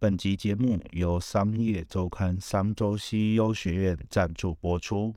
[0.00, 5.12] 本集节目由商业周刊商周 CEO 学院赞助播出。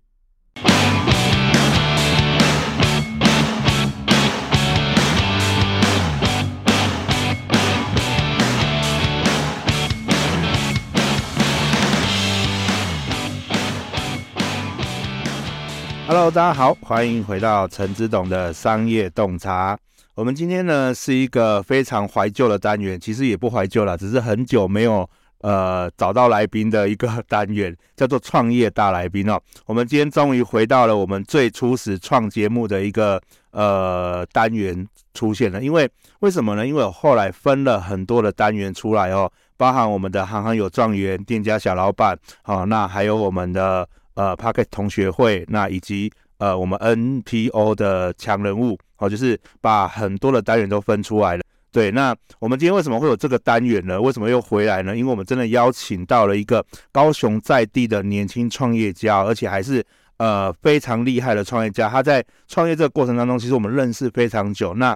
[16.07, 19.77] Hello，大家好，欢迎回到陈之董的商业洞察。
[20.14, 29.39] 我们今天呢是一个非常怀旧的单元，其实也不怀旧了，只是很久没有呃找到来宾的一个单元，叫做创业大来宾哦。
[29.66, 33.22] 我们今天终于回到了我们最初始创节目的一个
[33.52, 36.68] 呃单元出现了，因为为什么呢？
[36.68, 46.12] 因为我后来分了很多的单元出来哦，包含我们的行行有状元、店家小老板，好、那还有我们的呃 Pocket 同学会，那以及。
[46.41, 51.44] 呃，我们 NPO 的强人物，哦，就是把很多的单元都分出来了。
[51.72, 54.00] 对，那我们今天为什么会有这个单元呢？
[54.00, 54.96] 为什么又回来呢？
[54.96, 59.84] 因为我们真的邀请到了一个高雄在地的年轻创业家，而且还是
[60.18, 61.90] 呃非常厉害的创业家。
[61.90, 64.73] 他在创业这个过程当中，其实我们认识非常久。
[64.75, 64.95] 那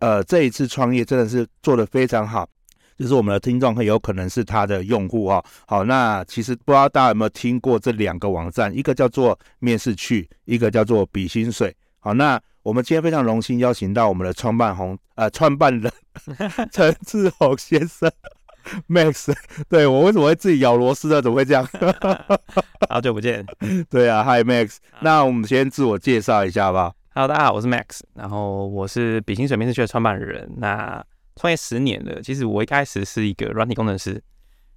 [0.00, 2.48] 呃这一次创业真的是做得非常好。
[2.96, 11.74] 就是我们的听众很有可能是他的用户哦，好，那其实不知道大家有没有听过这两个网站，一个叫做面试去，一个叫做比薪水。
[11.98, 15.92] 好，那我们今天非常荣幸邀请到我们的创办红呃创办人
[16.72, 18.10] 陈志宏先生
[18.88, 19.34] Max，
[19.68, 21.20] 对，我为什么会自己咬螺丝呢？
[21.20, 21.68] 怎么会这样？
[22.88, 23.44] 好久不见，
[23.90, 26.94] 对啊，Hi Max，那我们先自我介绍一下吧。
[27.14, 30.50] Hello，大家好，我是 Max，然后我是比心水面试趣的创办人。
[30.56, 31.04] 那
[31.36, 34.22] 创业十年了，其实我一开始是一个软体工程师，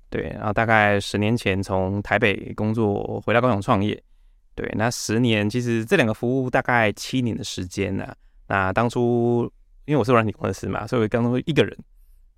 [0.10, 4.04] 对，然后大概十年前从台北工作回到高雄创业，
[4.58, 8.12] 对，那十年其实这两个服务大概七年的时间呢、
[8.48, 9.44] 那当初
[9.86, 11.78] 因为我是软体工程师嘛，所以我刚刚一个人，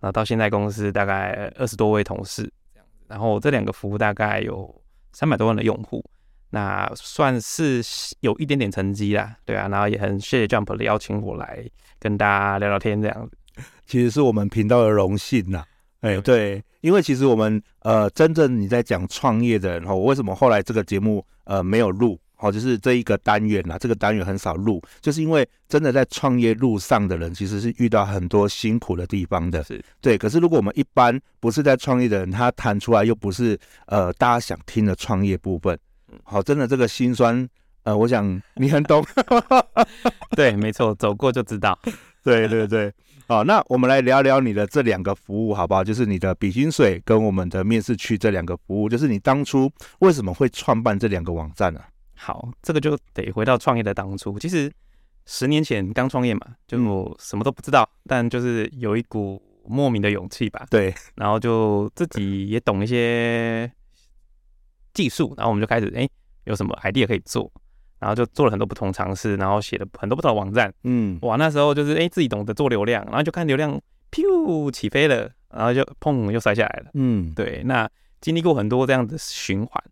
[0.01, 4.69] 然后到现在公司大概二十多位同事这样子，然后这两个服务大概有
[5.13, 6.03] 三百多万的用户，
[6.49, 7.81] 那算是
[8.19, 11.65] 有一点点成绩啦，对啊，然后也很谢谢 Jump 的邀请我来
[11.97, 13.37] 跟大家聊聊天这样子。
[13.85, 15.63] 其实是我们频道的荣幸呐，
[16.01, 22.19] 哎，对，因为其实我们呃，真正你在讲创业的人哈，我为什么后来这个节目呃没有录？
[22.41, 30.17] 好，就是这一个单元呐，这个单元很少录，就是因为真的在创业路上的人，其实是遇到很多辛苦的地方的，是对。
[30.17, 35.77] 可是如果我们一般不是在创业的人，他谈出来又不是呃大家想听的创业部分，
[36.23, 37.45] 好，真的这个心酸，
[37.83, 39.05] 呃，我想你很懂，
[40.31, 41.77] 对，没错，走过就知道，
[42.23, 42.89] 对 对对。
[43.29, 45.83] 好，那我们来聊聊你的这两个服务，好不好？
[45.83, 51.79] 就是你的比薪水跟我们的面试区这两个服务，就是你当初为什么会创办这两个网站呢？
[52.15, 54.39] 好，这个就得回到创业的当初。
[54.39, 54.73] 其实
[55.27, 60.65] 十年前刚创业嘛，就我什么都不知道，嗯、但就是有一股莫名的勇气吧。
[60.71, 63.71] 对，然后就自己也懂一些
[64.91, 66.09] 技术，然后我们就开始，哎，
[66.45, 67.51] 有什么 idea 可以做。
[67.99, 70.73] 然后就做了很多不同尝试，然后写了很多不同的网站。
[70.83, 73.79] 嗯，哇，那时候就是哎，自己懂得做流量，然后就看流量，
[74.09, 76.91] 噗起飞了，然后就砰又摔下来了。
[76.93, 77.89] 嗯，对，那
[78.21, 79.83] 经历过很多这样的循环。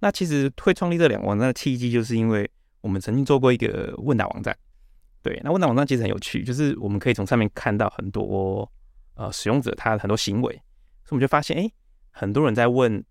[0.00, 4.56] 那其实会创立这两个网站的契机，就是因为我们曾经做过一个问答网站。
[5.22, 8.68] 对，那问答网站其实很有趣，就是我们可以从上面看到很多
[9.14, 10.52] 呃使用者他很多行为，
[11.04, 11.70] 所以我们就发现，哎，
[12.10, 13.04] 很多人在问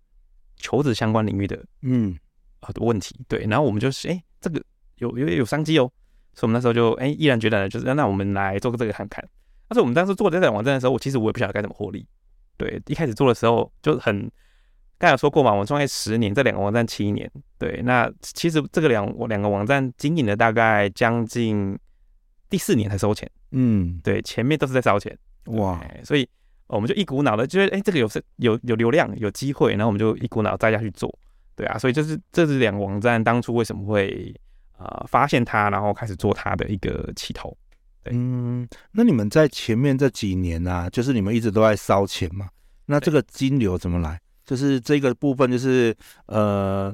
[0.56, 2.14] 求职相关领域的嗯
[2.60, 3.18] 很多问题。
[3.26, 4.22] 对，然后我们就是哎。
[4.42, 4.62] 这个
[4.98, 5.90] 有有有商机哦，
[6.34, 9.26] 所以我们那时候就哎毅然决然的，就是那我们来做个这个看看。
[9.68, 12.06] 但是我们当时做这个网站的时候，我其实我也不晓得该怎么获利。
[12.58, 14.30] 对，一开始做的时候就很，
[14.98, 17.30] 刚才有说过嘛，我们创业十年，这两个网站七年。
[17.58, 21.78] 对，那其实这个两我两个网站经营了大概将近
[22.50, 23.30] 第四年才收钱。
[23.52, 25.16] 嗯，对，前面都是在烧钱。
[25.46, 26.28] 哇，所以
[26.66, 31.12] 我们就一股脑的觉得，哎，这个有有有流量，有机会，然后我们就一股脑栽下去做。
[31.62, 34.34] 对啊，所以这是这是两个网站当初为什么会
[34.78, 37.56] 呃发现它，然后开始做它的一个起头。
[38.06, 42.48] 嗯，那你们在前面这几年呢、啊，就是你们一直都在烧钱嘛？
[42.86, 44.20] 那这个金流怎么来？
[44.44, 46.92] 就是这个部分就是呃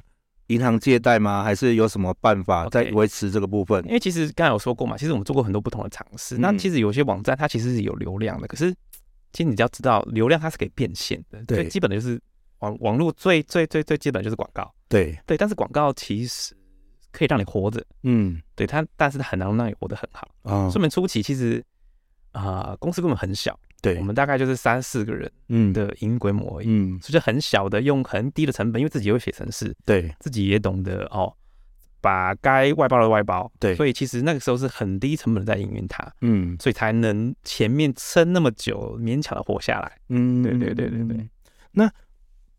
[0.48, 1.42] 银行借贷吗？
[1.42, 6.36] 还是有什么办法在维持这个部分？Okay, 因为其实刚才有说过嘛，其实我们做过很多不同的尝试。
[6.36, 8.70] 嗯、那其实有些网站它其实是有流量的，可是
[9.32, 12.20] 其实你只要知道流量它是可以变现的，对，最基本的就是。
[12.60, 15.18] 网网络最最最最基本就是广告，对。
[15.26, 16.54] 对，但是广告其实
[17.12, 20.68] 可以让你活着，嗯，对它，但是它很难让你活得很好啊。
[20.70, 21.64] 说明初期其实
[22.32, 25.72] 啊、呃，公司根本很小，对，我们大概就是三四个人嗯。
[25.72, 31.32] 的营运规模而已，嗯，所以就很小的用很低的成本，因为自己会写程式，对，自己也懂得哦，
[32.00, 41.28] 把该外包的外包，对，所以其实那个时候是很低成本的在营运它，嗯，所以才能前面撑那么久，勉强的活下来，嗯，对对对对对。
[41.72, 41.90] 那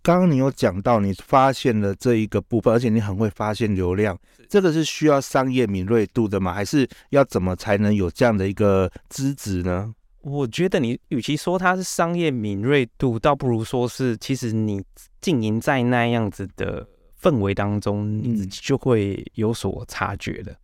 [0.02, 4.18] 刚刚你有讲到，你发现了这一个部分，而且你很会发现流量，
[4.48, 6.54] 这个是需要商业敏锐度的吗？
[6.54, 9.94] 还是要怎么才能有这样的一个资质呢？
[10.22, 14.84] 我觉得你与其说它是商业敏锐度，倒不如说是其实你
[15.22, 16.88] 经营在那样子的
[17.22, 20.56] 氛围当中，你自己就会有所察觉的。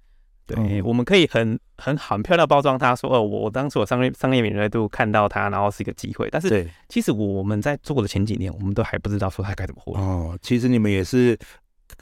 [0.47, 6.30] 对，嗯、我们可以很很很漂亮包装它，说哦，我我当初我商业商业敏锐度看到它，然后是一个机会。
[6.30, 10.00] 但是其实我们在做的前几年，我们都还不知道说它该怎么活。
[10.00, 11.36] 哦，其实你们也是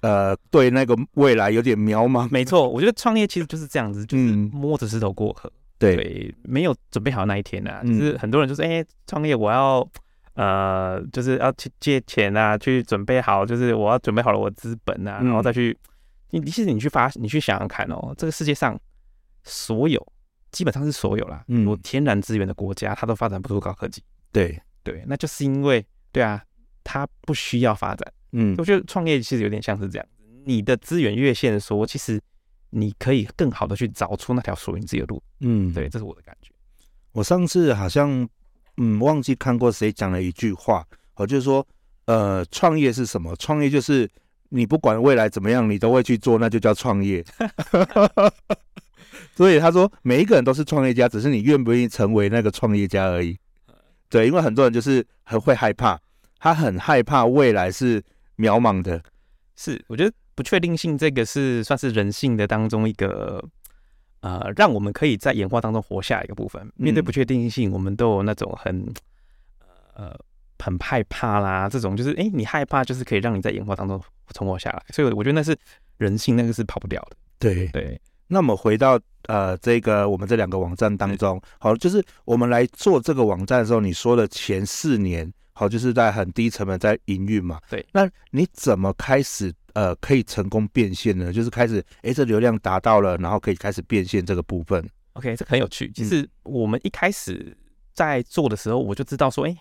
[0.01, 2.27] 呃，对那个未来有点渺茫。
[2.29, 5.49] 没错，我觉得创业其实就是这样子，就是摸着石头过河。
[5.79, 7.81] 对，对，没有准备好那一天啊。
[7.83, 9.87] 就是很多人就说，哎、欸，创业我要
[10.33, 15.77] 呃，就是要去借钱啊，去准备好，就是我要准备好了我资本啊，然后再去。
[16.39, 18.79] 你其实你去发，你去想想看哦，这个世界上
[19.43, 20.03] 所有
[20.51, 24.01] 基本上是所有啦，嗯有天然资源的国家，它都发展不出高科技。
[24.31, 26.43] 对对，那就是因为对啊，
[26.83, 28.13] 它不需要发展。
[28.31, 30.07] 嗯，我觉得创业其实有点像是这样，
[30.43, 32.19] 你的资源越限缩，其实
[32.71, 35.21] 你可以更好的去找出那条属于你自己的路。
[35.41, 36.51] 嗯，对，这是我的感觉。
[37.11, 38.27] 我上次好像
[38.77, 40.83] 嗯忘记看过谁讲了一句话，
[41.13, 41.65] 我就是说，
[42.05, 43.35] 呃，创业是什么？
[43.35, 44.09] 创业就是。
[44.55, 47.25] 你不管未来怎么样，你都会去做，那就叫创业。
[49.35, 53.35] 所以他说，每一个人都是创业家，只是你愿不愿意成为那个创业家而已。
[54.09, 55.99] 对，因为很多人就是很会害怕，
[56.37, 57.99] 他很害怕未来是
[58.37, 59.01] 渺茫的。
[59.55, 63.43] 是，我觉得不确定性这个是算是人性的当中一个
[64.21, 66.71] 呃，让我们可以在演化当中活下一个部分。
[66.75, 68.93] 面对不确定性，我们都有那种很
[69.95, 70.15] 呃。
[70.59, 75.57] 很害怕啦，这种就是哎、欸，你害怕就是可以让你在演化当中存活下来，所以我觉得那是
[75.97, 77.17] 人性，那个是跑不掉的。
[77.39, 77.99] 对对。
[78.27, 87.59] 那么回到呃这个我们这两个网站当中，好，就是我们来做这个网站的时候，你说的前四年，好，就是在很低成本在营运嘛。
[87.69, 87.85] 对。
[87.91, 91.31] 那你怎么开始呃可以成功变现呢？
[91.31, 94.83] 就是开始哎、欸，这流量达到了，然后可以开始变现这个部分。
[95.13, 95.91] OK，这很有趣。
[95.91, 97.55] 其实我们一开始
[97.93, 99.57] 在做的时候，我就知道说，哎、欸。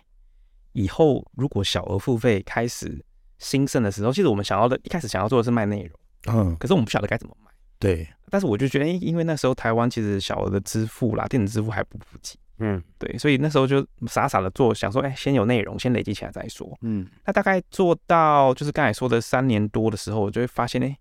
[0.75, 3.05] 以后如果小额付费开始
[3.43, 7.51] 兴盛的时候，其实我们想要的，一开始想要做的是卖内容，嗯，可是我们不晓得该怎么卖。
[7.81, 20.97] 对，但是我就觉得，因为那时候台湾其实小额的支付啦，电子支付还不普及，嗯，对，所以那时候就傻傻的做，想说，哎，先有内容，先累积起来再说，嗯，那大概做到就是刚才说的三年多的时候，我就会发现，哎，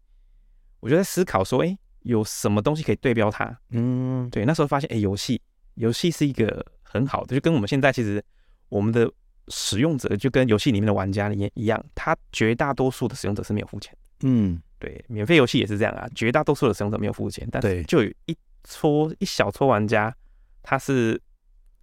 [0.80, 3.56] 我就在思考说，哎，有什么东西可以对标它？
[3.70, 5.40] 嗯，对，那时候发现，哎，游戏，
[5.76, 8.24] 游戏是一个很好的，就跟我们现在其实
[8.70, 9.08] 我们的。
[9.52, 13.96] 使用者就跟游戏里面的玩家一一样，他绝大多数的使用者是没有付钱。
[14.24, 20.16] 嗯，对，免费游戏也是这样啊，绝大多数的使用者没有付钱，但是就有一撮一小撮玩家，
[20.64, 21.22] 他是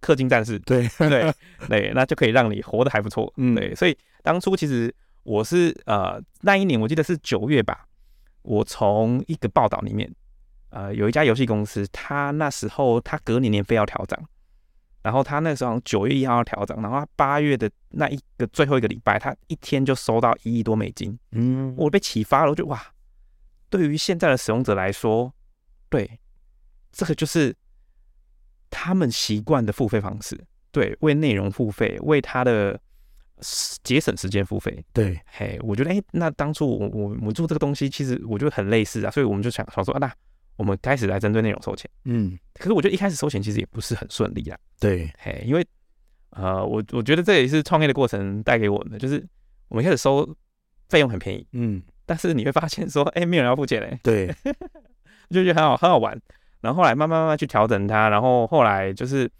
[0.01, 0.57] 氪金战士。
[0.59, 1.33] 对对
[1.67, 3.31] 对，那就可以让你活得还不错。
[3.37, 4.93] 嗯，对，所以当初其实
[5.23, 7.85] 我是呃那一年我记得是九月吧，
[8.41, 10.09] 我从一个报道里面，
[10.69, 14.17] 呃有一家游戏公司，他那时候他隔年年费要调涨。
[15.01, 21.17] 然后他那时候九月一号调整，然后他八月的那一个最后一个礼拜，他一天就收到一亿多美金。
[21.31, 22.81] 嗯，我被启发了，我就哇，
[23.69, 25.33] 对于现在的使用者来说，
[25.89, 26.19] 对，
[26.91, 27.55] 这个就是
[28.69, 30.39] 他们习惯的付费方式。
[30.71, 32.79] 对，为内容付费，为他的
[33.83, 34.83] 节省时间付费。
[34.93, 40.13] 对，嘿，我觉得哎，那当初我我我做这个东西，其实我觉得很类似啊，所以我们就想想说啊，那。
[40.59, 45.65] 我们开始来针对内容收钱，嗯，可是我觉得一开始收钱其实也不是很顺利啦，对，嘿，因为
[46.31, 49.25] 呃，我我觉得这也是创业的过程带给我们的，就是
[49.69, 50.35] 我们开始收
[50.89, 54.27] 费用很便宜，嗯，但是你会发现说，哎，没有人要付钱嘞，对，
[55.31, 56.19] 就觉得很好很好玩，
[56.59, 59.31] 然后后来慢慢慢慢去调整它，然后后来就是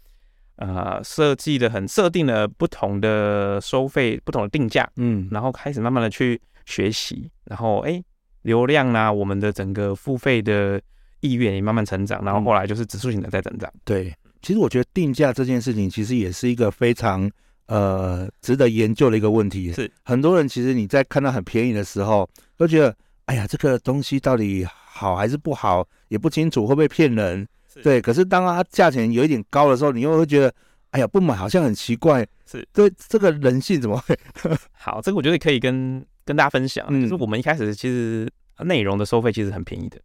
[0.56, 8.02] 呃设计的很设定了不同的收费不同的定价，嗯，然后开始慢慢的去学习，然后哎
[8.40, 10.80] 流量啊，我们的整个付费的。
[11.20, 13.72] 意愿也慢慢成长，然后后来就是指数型的在增长。
[13.84, 17.30] 对，其实我觉得定价这件事情其实也是一个非常
[17.66, 19.72] 呃值得研究的一个问题。
[19.72, 22.96] 是很多人其实你在看到很便宜的时候，都觉得
[23.26, 27.46] 哎呀这个东西到底好还是不好，也不清楚会不会骗人。
[27.82, 30.52] 对，可是当它价钱有一点高的时候，你又会觉得
[30.90, 32.26] 哎呀不买好像很奇怪。
[32.44, 34.18] 是，对，这个人性怎么会？
[34.72, 38.28] 好，这个我觉得可以跟跟大家分享，嗯，就是我们一开始其实
[38.64, 40.00] 内容的收费其实很便宜的。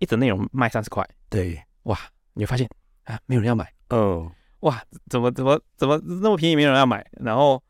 [0.00, 1.96] 一则内容卖三十块，对，哇，
[2.34, 2.68] 你会发现？
[3.04, 4.30] 啊，没有人要买，哦，
[4.60, 7.62] 哇，怎么怎么怎么那么便宜，没有人要买，然后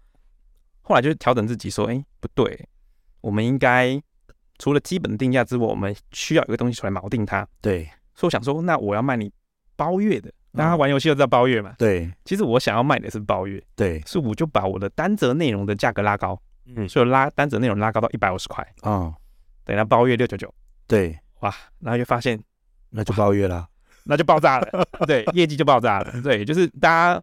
[0.80, 2.68] 后来就调整自己说，哎，不对，
[3.20, 4.00] 我们应该
[4.58, 7.84] 除了基本定价之外，我们需要有一个东西出来锚定它，对，
[8.14, 9.32] 所以我想说，那我要卖你
[9.76, 11.74] 包月的，那他玩游戏都知道包月嘛？
[11.78, 18.62] 对，其实我想要卖的是包月，对，所以我就把我的单则内容的价格拉高，嗯，所以拉单则内容拉高到一百五十块。
[18.82, 19.14] 啊，
[19.64, 20.52] 等下包月六九九，
[20.86, 22.40] 对，哇，然后就发现
[22.90, 23.68] 那就包月了，
[24.04, 27.22] 那就爆炸了， 对，业绩就爆炸了，对，就是大家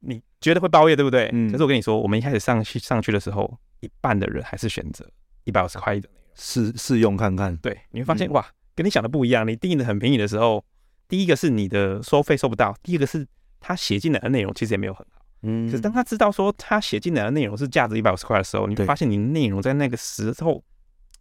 [0.00, 1.30] 你觉得会包月对不对？
[1.32, 5.06] 嗯，可是我跟你说，我们一开始上去上去的时候，一半的人还是选择
[5.44, 10.64] 一百五十块的内容试试用看看，对，你会发现哇，跟你想的不一样，你定的很便宜的时候。
[11.08, 13.26] 第一个是你的收费收不到，第二个是
[13.58, 20.62] 他写进来的内容其实也没有很好，嗯，可是当他知道说他写进来的内容是价值一百五十块的时候，你会发现你内容在那个时候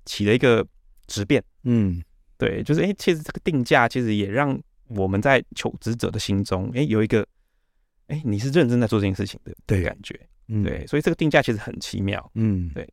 [0.05, 0.63] 起了一个
[1.07, 2.03] 质变，嗯，
[2.39, 7.21] 对，就是哎、欸，其实这个定价其实也让我们在求职者的心中，哎、欸，有一个，
[8.07, 12.91] 哎、欸，你是认真在做这件事情的，对，感觉，嗯，对，所以这个定价其实很奇妙，嗯，对，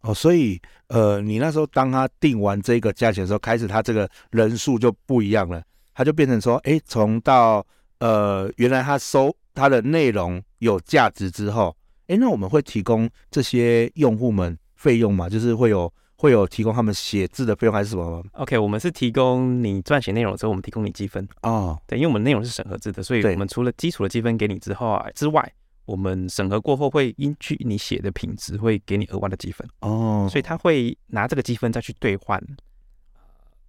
[0.00, 5.62] 哦，所以呃，你那时候当他定完这个价钱的时候，开始他这个人数就不一样了。
[5.92, 7.66] 他就变成说，哎，从到
[7.98, 15.28] 呃，原来他收他的内容有价值之后，哎，那我们会提供这些用户们费用嘛？
[15.28, 21.80] 就是会有会有提供他们写字的费用还是什么吗？OK，我们是提供你撰写内容之后，我们提供你积分哦。
[21.86, 25.50] 对，因为我们内容是审核制的，所以我们除了基础的积分给你之后啊之外，
[25.86, 30.28] 我们审核过后会依据你写的品质会给你额外的积分哦。
[30.30, 32.38] 所以他会拿这个积分再去兑换。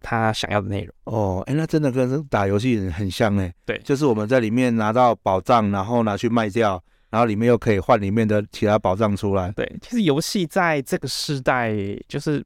[0.01, 9.51] 他想要的内容哦，哎，那真的跟打游戏很像哎，对，就是我们在里面拿到宝藏，然后拿去卖掉，然后里面又可以换里面的其他宝藏出来。
[9.51, 11.71] 对，其实游戏在这个时代
[12.07, 12.43] 就是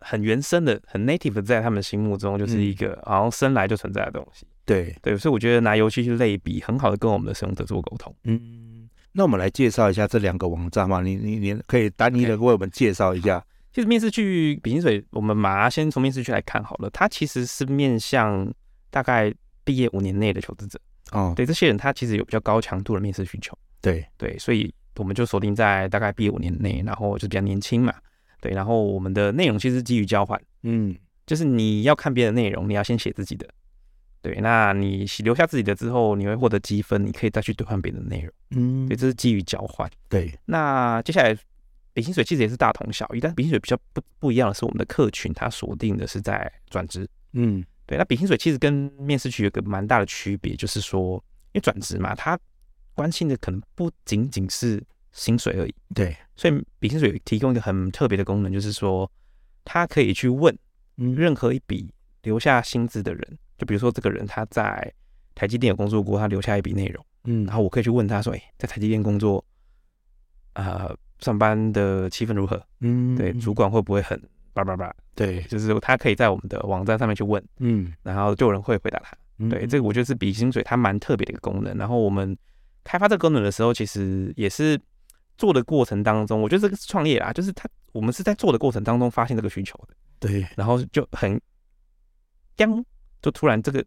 [0.00, 4.44] 很原生的、很 native 的，在他们心目中就是一个好像生来就存在的东西。
[4.64, 8.14] 对对，所以我觉得拿游戏去类比，很好的跟我们的使用者做沟通。
[8.24, 13.38] 嗯，那我们来介绍一下这两个网站嘛，你你你可以单一的为我们介绍一下。
[13.38, 13.44] Okay.
[13.74, 16.90] 其实面试去比薪水，我们马上先从面试去来看好了。
[16.90, 18.52] 它其实是面向
[18.90, 19.32] 大概
[19.64, 20.78] 毕业五年内的求职者
[21.10, 21.32] 哦。
[21.34, 23.56] 对，这些人他其实有比较高强度的面试需求。
[23.82, 27.92] 对对，所以我们就锁定在大概毕业五年内，然后就比较年轻嘛。
[28.40, 30.96] 对，然后我们的内容其实基于交换，嗯，
[31.26, 33.46] 就是你要看别的内容，你要先写自己的。
[34.22, 38.32] 对，那你留下自己的之后，你会获得积分，你可以再去兑换别的内容。
[38.52, 39.90] 嗯，对，这是基于交换。
[40.08, 41.36] 对，那接下来。
[41.94, 47.06] 比薪水其实也是大同小异，但是比薪水比较不不一样的是，我们的客群它锁定的是在转职。
[47.34, 47.98] 嗯，对。
[47.98, 51.22] 那比薪水其实跟面试区有个蛮大的区别，就是说，
[51.52, 52.34] 因为转职嘛，它
[53.02, 54.80] 关心的可能不仅仅是
[55.10, 55.74] 薪水而已。
[55.92, 56.16] 对。
[56.36, 59.10] 所以比薪水提供一个很特别的功能，就是说，
[59.64, 60.56] 他可以去问
[60.94, 61.92] 任何一笔
[62.22, 64.92] 留下薪资的人，嗯，就比如说这个人他在
[65.34, 69.44] 台积电有工作过，他留下一笔内容，嗯，然后我可以去问他说，哎，在台积电工作，
[70.54, 70.96] 呃。
[71.22, 72.60] 上班的气氛如何？
[72.80, 74.20] 嗯，对，主管会不会很
[74.52, 74.92] 叭叭叭？
[75.14, 79.16] 对，就是他可以在我们的网站上面去问，嗯，然后就有人会回答他。
[79.38, 81.78] 嗯、对，这个我觉得是比薪水它蛮特别的一个功能。
[81.78, 82.36] 然后我们
[82.84, 84.80] 开发这个功能的时候，其实也是
[85.36, 89.94] 做的过程当中，我觉得这个是创业啊，就是他我们是在做的过程当中发现这个需求的。
[90.20, 91.40] 对，然后就很，
[92.56, 92.84] 当
[93.20, 93.84] 就突然这个。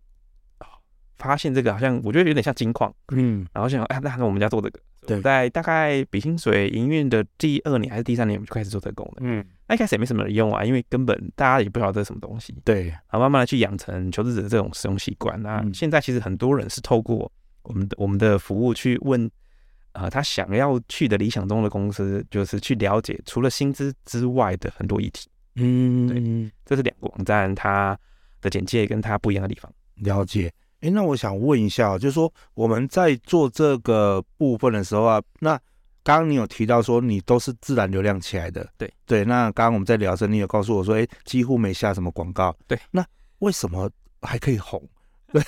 [1.17, 15.41] 发现这个好像我觉得有点像金矿，嗯，然后想哎，那我们家做这个，对，在大概比薪水营运的第二年还是第三年，我们就开始做这个功能，嗯，那一开始也没什么人用啊，因为根本大家也不晓得这是什么东西，对，然后慢慢的去养成求职者的这种使用习惯。
[15.41, 17.31] 那现在其实很多人是透过
[17.65, 19.29] 我们的我们的服务去问，
[19.93, 27.97] 呃，他想要去的理想中的公司，就是去了解除了薪资之外的很多议题，嗯，对，这是两个网站它
[28.41, 30.51] 的简介跟它不一样的地方，了解。
[30.81, 35.59] 哎，那我想问一下，就是说我们在做这个部分的时候啊，那
[36.03, 39.25] 刚刚你有提到说你都是自然流量起来的，对对。
[39.25, 42.77] 那刚刚我们在聊的时候，你有告诉我说，哎，几乎没下什么广告，对。
[42.91, 43.03] 那
[43.39, 43.89] 为什么
[44.21, 44.79] 还可以红？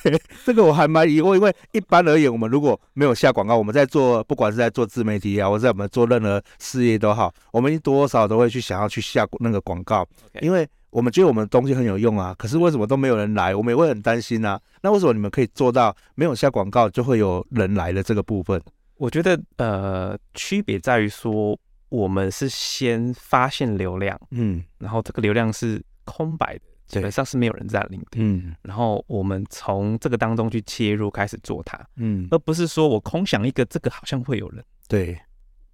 [0.04, 10.08] 对，这个我还蛮疑惑，因为一般而言，我们如果没有下广告，我们在做，不管是在做自媒体啊，或者在我们做任何事业都好，我们多少都会去想要去下那个广告.
[10.42, 10.68] 因为。
[10.90, 13.54] 我们觉得我们的东西很有用啊，可是为什么都没有人来？
[13.54, 14.60] 我们也会很担心啊。
[14.82, 18.60] 那为什么你们可以做到没有下广告就会有人来的这个部分？
[18.96, 35.18] 我觉得呃，区别在于说，我们是先发现流量，嗯，然后这个流量是空白的，基本上是没有人占领的，嗯，然后我们从这个当中去切入开始做它，嗯，而不是说我空想一个这个好像会有人，对。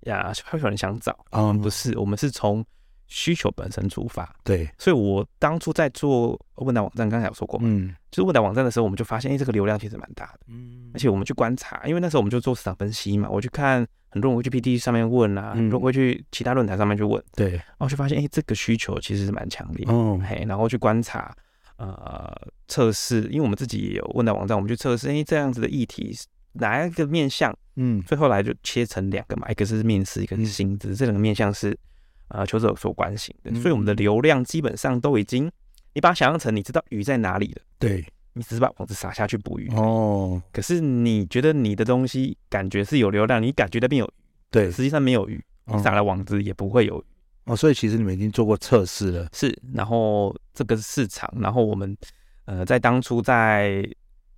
[0.01, 1.13] 呀，会有人想找。
[1.29, 2.65] 啊，嗯，不是，我们是从。
[3.15, 21.32] 需求本身出发，对，所以我当初在做问答网站，刚才有说过嘛，嗯，就是问答网站的时候，我们就发现，哎，这个流量其实蛮大的，嗯，而且我们去观察，因为那时候我们就做市场分析嘛，我去看很多人会去 PTT 上面问啊，很多人会去其他论坛上面去问，对，然后就发现，哎，这个需求其实是蛮强烈，嗯，嘿，然后去观察，
[21.77, 22.36] 呃
[22.67, 26.17] 测试，因为我们自己也有问答网站，我们去测试，哎，这样子的议题
[26.53, 27.55] 哪一个面向？
[27.75, 31.77] 嗯，最后来就切成两个嘛，一个是面试，一个是薪资，这两个面向是
[32.30, 35.51] 呃求职所关心的，嗯、所以我们的流量基本上都已经，
[35.94, 38.06] 你把它想象成你知道鱼在哪里了，对。
[38.36, 44.12] 你只是把网子撒下去捕鱼哦，可是你觉得你的东西感觉是有流量，你感觉那边有鱼，
[44.50, 47.03] 对，实际上没有鱼，你撒了网子也不会有鱼
[47.46, 47.56] 哦。
[47.56, 49.56] 所以其实你们已经做过测试了，是。
[49.75, 51.96] 然后这个市场，然后我们
[52.46, 53.88] 呃在当初在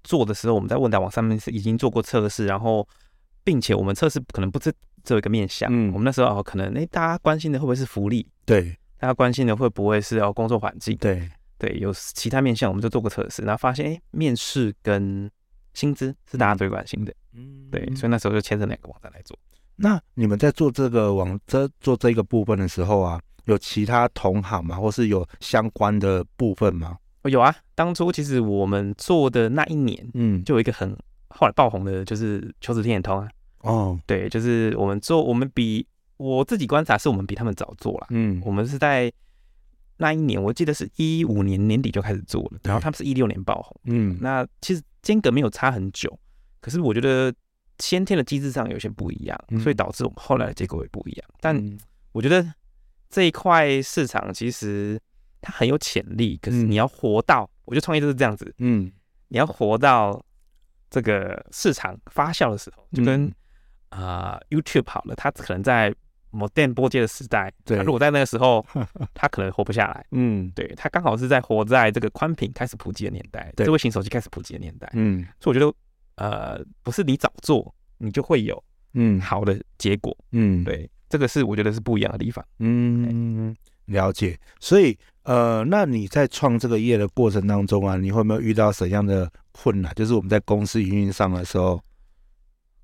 [0.04, 2.86] 做的时候，我们在问答网上面是已经做过测试，然后
[3.46, 4.70] 并且我们测试可能不是
[5.06, 8.28] 只有一个面向，嗯，我们那时候哦可能哎大家关心的会不会是福利？
[8.46, 10.98] 对，大家关心的会不会是要工作环境？
[10.98, 11.30] 对。
[11.58, 15.32] 对，有其他面向，我们就做个测试，然后发现，哎，面试跟
[15.74, 19.40] 薪资是大家最关心的，嗯，对，所以那时候就牵着两个网站来做。
[19.78, 24.76] 那你们在做这个网这做这个部分的时候啊，有其他同行吗？
[24.76, 26.98] 或是有相关的部分吗？
[27.24, 30.96] 有啊，当初其实我们做的那一年，嗯，就有一个很
[31.38, 33.30] 后来爆红的，就是求职天眼通啊。
[33.60, 35.86] 哦，对，就是我们做，我们比
[36.18, 39.12] 我自己观察，是我们比他们早做了，嗯，我们是在。
[39.98, 43.80] 那一年我记得是一五年年底就开始做了，然后他们是一六年爆红。
[43.86, 46.20] 嗯，那其实间隔没有差很久，
[46.60, 47.34] 可是我觉得
[47.80, 51.26] 先天的机制上有些不一样，嗯、所以导致我们后来的结果也不一样。
[51.40, 51.78] 但
[52.12, 52.46] 我觉得
[53.10, 55.00] 这一块市场其实
[55.40, 58.54] 它很有潜力，可是你要活到，我觉得创业就是这样子。
[58.58, 58.92] 嗯，
[59.30, 60.22] 你要活到
[60.96, 63.30] 这个市场发酵的时候，就跟
[63.90, 65.94] 啊、呃、YouTube 好了，它可能在。
[66.32, 68.66] 某电波接的时代，对，如果在那个时候，
[69.16, 70.06] 它可能活不下来。
[70.12, 74.92] 嗯，对，他刚好是在活在这个宽屏开始普及的年代，智慧型手机开始普及的年代。
[74.96, 75.74] 嗯，所以我觉得，
[76.16, 78.62] 呃，不是你早做，你就会有
[78.96, 80.14] 嗯好的结果。
[80.34, 82.46] 嗯，对，这个是我觉得是不一样的地方。
[82.60, 84.38] 嗯，了解。
[84.60, 89.94] 所以，呃，那你在创这个业的过程当中啊，你会没有遇到什么样的困难？
[89.96, 91.82] 就是我们在公司营运上的时候，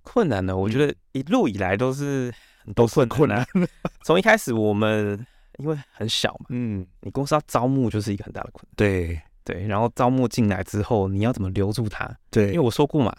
[0.01, 0.55] 困难呢？
[0.55, 2.33] 我觉得一路以来都是。
[2.75, 3.43] 都是很困难。
[4.05, 5.25] 从一开始，我们
[5.57, 8.73] 因为很小嘛，嗯，你公司要招募就是一个很大的困难。
[8.75, 12.15] 对对，然后招募进来之后，你要怎么留住他？
[12.29, 13.11] 对，因为我说过嘛，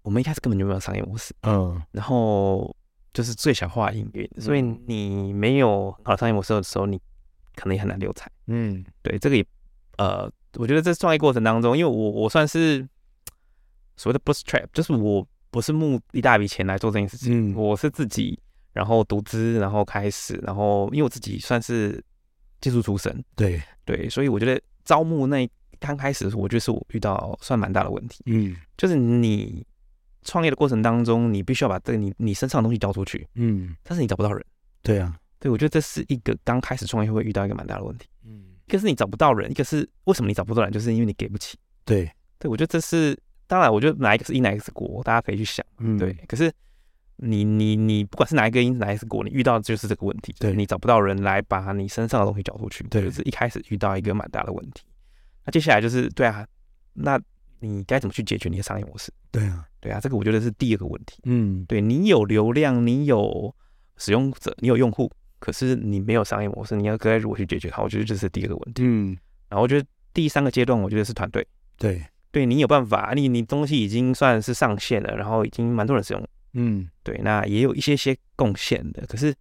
[0.00, 2.74] 我们一开始根本就没有商业模式，嗯，然后
[3.12, 6.98] 就是最小化营运，所以你没有好的商业模式的时候，你
[7.54, 8.30] 可能也很难留才。
[8.46, 9.46] 嗯，对，这个也
[9.98, 12.86] 呃，我觉得在创业过程当中，因为我我算是
[13.96, 18.38] 所谓的 bootstrap，就是我不是募一大笔钱来做这件事情，嗯，我是自己。
[18.74, 22.04] 然后独资，然后开始，然后因为我自己算是
[22.60, 28.24] 技术出身，对对，所以我觉得招募那刚开始的时候，我觉得是我遇到算蛮大的问题。
[28.26, 29.64] 嗯，就是你
[30.22, 33.24] 创业的过程当中，你必须要把这个你你身上的东西交出去。
[33.36, 34.44] 嗯，但是你找不到人。
[34.82, 38.08] 对啊，对，我觉得这是一个刚开始创业会遇到一个蛮大的问题。
[38.64, 41.56] 嗯，一个是你找不到人，一个是为什么你找不到人，就是因为你给不起。
[41.84, 45.64] 对对，我觉得这是当然，我觉得哪一个是因，哪一个是果，大家可以去想。
[45.78, 46.52] 嗯，对，可是。
[47.18, 54.82] 你你你不管是哪一个因，哪一个果，你遇到的就是这个问题，对，你找不到人来把你身上的东西交出去，对，就是一开始遇到一个蛮大的问题。
[55.44, 56.44] 那接下来就是，对啊，
[56.92, 57.16] 那
[57.60, 59.12] 你该怎么去解决你的商业模式？
[59.30, 61.20] 对啊，对啊，这个我觉得是第二个问题。
[61.22, 63.54] 嗯，对，你有流量，你有
[63.96, 65.08] 使用者，你有用户，
[65.44, 67.82] 可是你没有商业模式，你要该如何去解决它？
[67.82, 68.82] 我觉得这是第二个问题。
[68.82, 69.14] 嗯，
[69.50, 71.46] 然后我觉得第三个阶段，我觉得是团队。
[71.76, 76.28] 对，对你有办法，你你东西已经算是上线了，然后已经蛮多人使用。
[76.54, 79.34] 嗯，对，那也有一些些贡献的，可是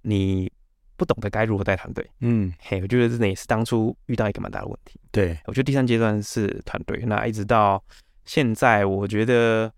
[0.00, 0.50] 你
[0.96, 2.10] 不懂得该如何带团队。
[2.20, 4.98] 嗯，嘿，我觉得这也是当初遇到一个蛮大的问题。
[5.12, 7.84] 对，我觉得第三阶段是团队，那一直到
[8.24, 9.70] 现在，我觉得。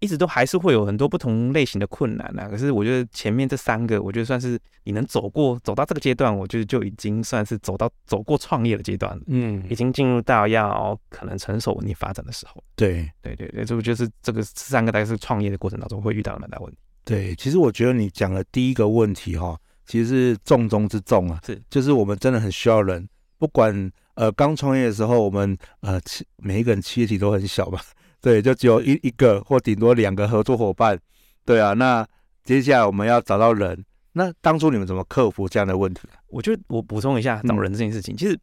[0.00, 9.22] 一直都还是会有很多不同类型的困难啊，可是我觉得前面这三个，我觉得算是你能走过走到这个阶段，我觉得就已经算是走到走过创业的阶段了。
[9.26, 12.62] 嗯，已经进入到要可能成熟稳定发展的时候。
[12.74, 16.78] 对，对对对，这不就是这个三个大概是创业的过程当中会遇到的蛮大问题。
[17.04, 27.80] 对，其实我觉得你讲的第一个问题哈，其实是重中之重啊，是就是我们真的很需要人，不管呃刚创业的时候，我们呃企每一个人企业体都很小吧。
[28.26, 30.98] 对，就只有一一个或顶多两个合作伙伴，
[31.44, 31.74] 对啊。
[31.74, 32.04] 那
[32.42, 33.84] 接下来我们要找到人，
[34.14, 36.08] 那当初你们怎么克服这样的问题？
[36.26, 38.36] 我觉得我补充一下找人这件事情，嗯、其实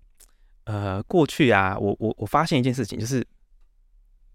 [0.63, 3.27] 呃过去啊，我我我发现一件事情，就是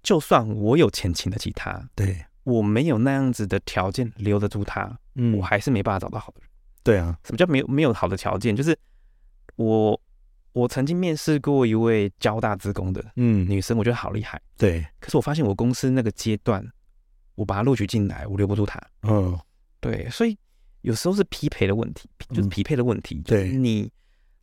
[0.02, 6.50] 就算我有钱请得起他，对我没有那样子的条件留得住他，嗯，我还是没办法找到好的人。
[6.82, 8.54] 对啊，什么叫没有没有好的条件？
[8.54, 8.78] 就是
[9.56, 9.98] 我。
[10.52, 14.40] 我曾经面试过一位交大职工的嗯女生，我觉得好厉害。
[14.56, 16.64] 对，可是我发现我公司那个阶段，
[17.34, 18.80] 我把她录取进来，我留不住她。
[19.02, 19.38] 嗯，
[19.80, 20.36] 对，所以
[20.80, 23.22] 有时候是匹配的问题，就是匹配的问题。
[23.24, 23.90] 对，你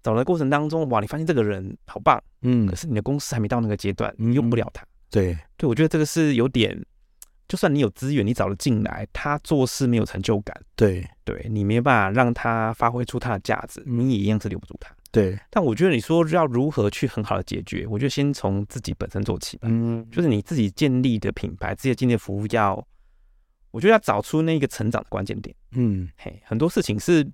[0.01, 4.85] 找的过程当中，哇，你发现这个人好棒，嗯，可是你的公司还没到那个阶段，你用不了他。
[5.09, 6.79] 对，对，我觉得这个是有点，
[7.47, 14.94] 就算你有资源，你找了进来，他做事没有成就感，对，对你没办法让他发挥出他的价值，你也一样是留不住他。
[15.15, 19.69] 对，但我觉得你说要如何去很好的解决，我觉得先从自己本身做起吧。
[19.71, 22.75] 嗯，就是你自己建立的品牌，自己建立的服务要，
[23.71, 25.55] 我觉得要找出那个成长的关键点。
[25.71, 27.25] 嗯，嘿，很多事情是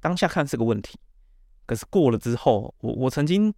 [0.00, 0.98] 当下看是个问题，
[1.66, 3.52] 可是过了之后，我我曾经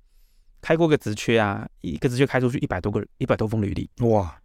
[0.61, 4.41] 开过个职缺啊，一个职缺开出去一百多个一百多封履历，哇，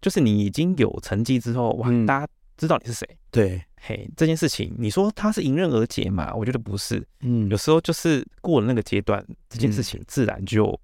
[0.00, 3.06] 就是你已经有成绩之后，哇，嗯、大家知道你是谁。
[3.30, 3.60] 对。
[3.84, 6.32] 嘿，这件事情你说它是迎刃而解嘛？
[6.34, 10.78] 我觉得不是，嗯，有时候就是过了那个阶段，这件事情自然就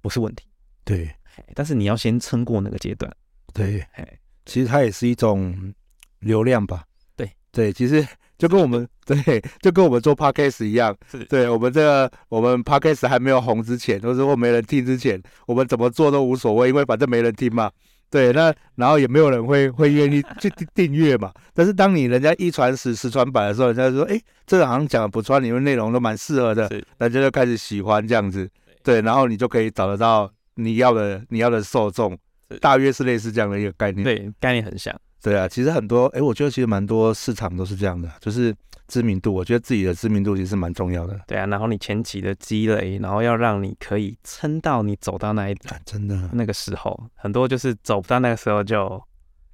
[0.00, 0.46] 不是问题。
[0.84, 1.12] 对，
[1.56, 3.12] 但是你要先撑过那个阶段。
[3.52, 4.06] 对，嘿，
[4.44, 5.74] 其实它也是一种
[6.20, 6.84] 流量吧。
[7.16, 8.06] 对，对，其实
[8.38, 17.72] 就跟我们 对，就跟我们做 podcast 一样，是对我们这个我们 podcast 还没有红之前，或者说没人听之前，我们怎么做都无所谓，因为反正没人听嘛。
[18.10, 21.32] 对，那然后也没有人会会愿意去订阅嘛。
[21.52, 28.48] 但是当你人家一传十，十传百的时候，人家就说：“哎，这个好像讲的不错，你们内容都蛮适合的。”大家就开始喜欢这样子。
[28.82, 32.16] 对，然后你就可以找得到你要的你要的受众，
[32.60, 34.04] 大约是类似这样的一个概念。
[34.04, 34.94] 对，概念很像。
[35.22, 38.54] 对啊，其实很多哎，我觉得其实蛮多市场都是这样的，就是。
[38.88, 41.20] 知名度，我觉得自己的知名度其实蛮重要的。
[41.26, 49.02] 对啊，然后你前期的积累，然后要让你可以撑到你走到那一段，真的那个时候，很多就是走不到那个时候就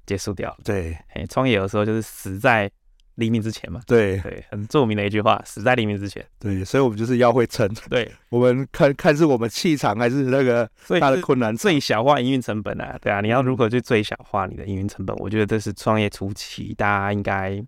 [0.05, 0.57] 结束掉了。
[0.63, 2.69] 对，哎，创业有时候就是死在
[3.15, 3.79] 黎明之前嘛。
[3.85, 6.25] 对对，很著名的一句话，死在黎明之前。
[6.39, 7.71] 对，所以我们就是要会撑。
[7.89, 10.69] 对，我们看看是我们气场还是那个
[10.99, 12.97] 大的困难，最小化营运成本啊。
[13.01, 15.15] 对啊，你要如何去最小化你的营运成本？
[15.17, 17.63] 我觉得这是创业初期大家应该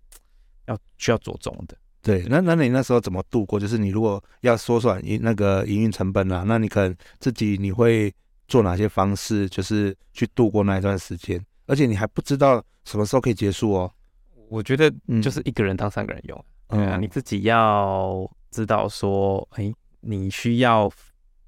[0.67, 1.78] 要需要着重的。
[2.01, 3.60] 对，那那你那时候怎么度过？
[3.60, 8.13] 就是你如果要缩短营那个营运成本啊，那你可能自己你会
[8.47, 11.43] 做哪些方式，就是去度过那一段时间？
[11.65, 13.91] 而且你还不知道什么时候可以结束哦。
[14.49, 20.88] 我觉得就是一个人当三个人用，嗯、对啊，你自己要知道说，哎，你需要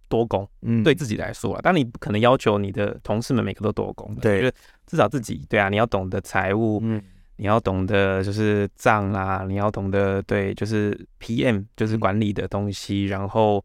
[0.09, 4.53] 多工，嗯，对自己来说啊，但你不可能要求你的同事们每个都多工，对，就是
[4.87, 6.99] 至少自己，对啊，你要懂得财务，嗯。
[7.37, 13.63] 你要懂得就是账啦，你要懂得对，就是 PM 就是管理的东西，嗯、然后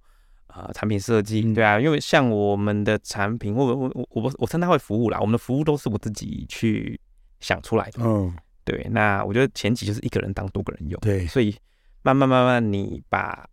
[0.48, 7.00] 呃产品设计，嗯、对啊，因为像我们的产品，我我我我我称它为服务啦，我们的服务都是我自己去
[7.40, 8.32] 想出来的，嗯，
[8.64, 11.56] 对，那我觉得前期就是一个人当多个人用，对，所以
[12.02, 13.48] 慢慢慢慢你把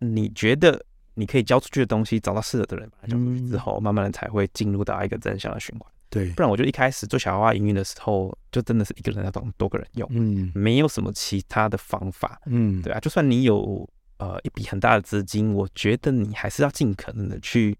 [0.00, 5.92] 你觉得你可以交出去的东西找到适合的人把它交出去之后，嗯、慢慢的才会进入到一个正向的循环。
[6.10, 17.76] 对，不然我就一开始做小花花营运的时候，就真的是一个人要当多个人用，嗯，没有什么其他的方法，嗯，对啊，就算你有呃一笔很大的资金，我觉得你还是要尽可能的去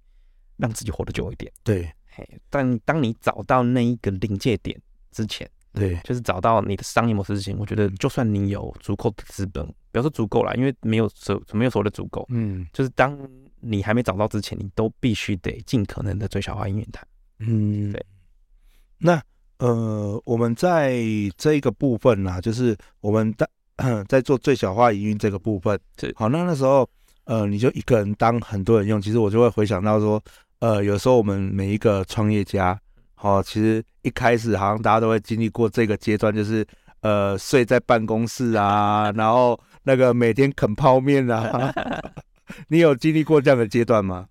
[0.59, 4.79] 让自己活得久一点，对，嘿，但当你找到那一个临界点
[5.11, 13.19] 之前，对，就是找到你的商业模式之前，我觉得就算你有足够的资本，不要说足够啦，因为没有所没有所谓的足够，嗯，就是当
[13.61, 17.03] 你还没找到之前，你都必须得尽可能的最小化营运它，
[17.39, 18.05] 嗯，对。
[18.99, 19.21] 那
[19.59, 20.99] 呃，我们在
[21.37, 23.49] 这一个部分呢、啊，就是我们在
[24.09, 25.79] 在做最小化营运这个部分。
[25.97, 26.89] 对好，那那时候
[27.25, 30.23] 呃，你就一个人当很多人用，其实我就会回想到说，
[30.61, 32.79] 呃，有时候我们每一个创业家，
[33.15, 36.67] 好、哦，其实一开始好像大家都会经历过这个阶段，就是
[37.01, 41.73] 呃，睡在办公室啊，然后那个每天啃泡面啊
[42.69, 44.27] 你有经历过这样的阶段吗？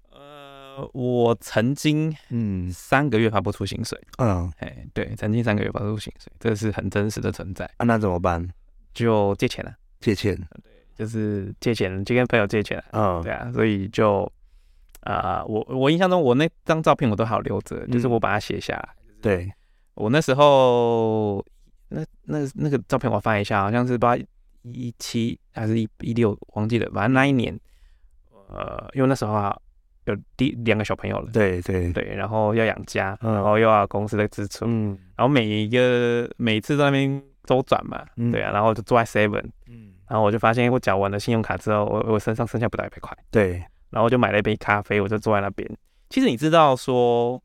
[0.94, 7.66] 我曾经嗯三个月发不出薪水，嗯，哎对，曾经三个月发不出薪水，这是很真实的存在。
[7.78, 8.48] 啊，那怎么办？
[8.94, 14.24] 就借钱了，借钱，对，就是借钱，就跟朋友借钱，嗯，对啊，所以就
[15.02, 18.90] 啊、呃，我我印象中我那张照片我都好留着，嗯、就是我把它写下来。
[19.22, 19.52] 对，
[19.96, 21.44] 我那时候
[21.90, 24.16] 那那那个照片我翻一下，好像是八
[24.64, 27.60] 一七还是一一六，忘记了，反正那一年，
[28.50, 29.60] 呃，因为那时候啊。
[30.12, 31.92] 有第两个小朋友了，对对。
[31.92, 43.54] 对，然后要养家，然后又要公司的支出，嗯，然后每一个每次在那边周转嘛，对啊，然后就坐在 seven，嗯，然后我就发现我缴完了信用卡之后，我我身上剩下不到一百块，对，
[43.90, 45.70] 然后我就买了一杯咖啡，我就坐在那边。
[46.10, 47.42] 其实你知道说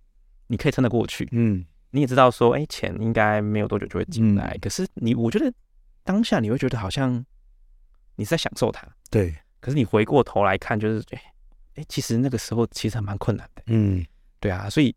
[0.46, 5.52] 你可以撑得过去，嗯，你也知道说，哎，钱应该没有多久就会进来，可是你我觉得
[6.04, 7.24] 当下你会觉得好像
[8.16, 11.22] 你是在享受它，对，可是你回过头来看，就是哎。
[11.74, 14.04] 哎，其实那个时候其实还蛮困难的，嗯，
[14.40, 14.94] 对啊，所以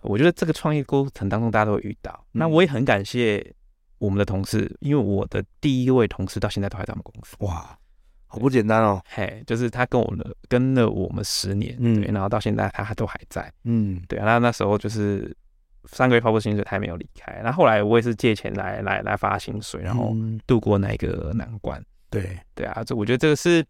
[0.00, 2.12] 我觉得这个创业过程当中大家都会遇到。
[2.32, 3.54] 嗯、那我也很感谢
[3.98, 7.36] 我们的同事，因为我的第一位同事到现在都还在我们公司。
[7.40, 7.78] 哇，
[8.26, 9.02] 好不简单哦。
[9.06, 14.24] 嘿，就是他跟我们跟了我们十年，嗯，对，然后到现在他还都还在，嗯，对啊。
[14.24, 15.36] 那那时候就是
[15.84, 17.42] 三个月发布薪水，他还没有离开。
[17.44, 21.84] 那后来我也是借钱来来来发薪水，然后度过那个难关。
[22.08, 23.62] 对对啊，这我觉得这个是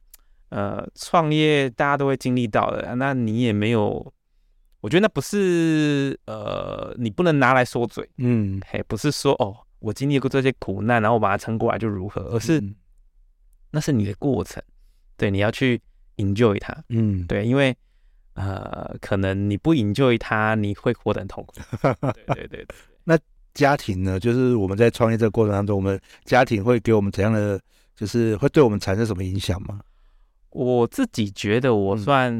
[0.50, 2.94] 呃创业大家都会经历到的。
[2.96, 4.12] 那你也没有，
[4.80, 12.62] 我觉得那不是呃你不能拿来说嘴，嗯，嘿，不是说哦我经历过这些苦难，然后我把它撑过来就如何，而是。
[13.72, 14.60] 那是你的过程，
[15.16, 15.80] 对，你要去
[16.16, 17.72] enjoy 它，嗯，对，因为
[18.34, 21.54] 呃，可能你不 enjoy 它，你会活得很痛苦。
[22.12, 22.66] 对对对对。
[23.04, 23.16] 那
[23.54, 24.18] 家庭呢？
[24.18, 27.60] 就是我们在创业这个过程当中，我们家庭会给我们怎样的，
[27.94, 29.80] 就是会对我们产生什么影响吗？
[30.50, 32.32] 我自己觉得我算